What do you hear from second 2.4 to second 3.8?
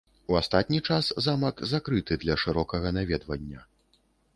шырокага наведвання.